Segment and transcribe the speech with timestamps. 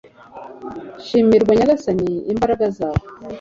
[1.05, 3.05] shimirwa nyagasani, imbaraga zawe